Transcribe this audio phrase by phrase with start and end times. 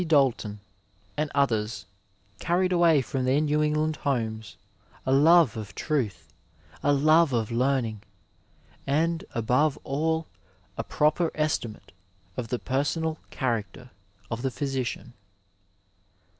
[0.07, 0.61] Dalton,
[1.15, 1.85] and others
[2.39, 4.57] carried away from their New England homes
[5.05, 6.33] a love of truth,
[6.81, 8.01] a love of learning
[8.87, 10.25] and above all
[10.75, 11.91] a proper estimate
[12.35, 13.91] of the personal character
[14.31, 15.13] of the physician.